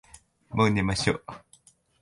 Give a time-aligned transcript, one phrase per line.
[0.49, 1.21] もう寝ましょ。